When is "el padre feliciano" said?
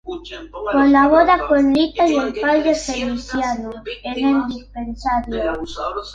2.17-3.69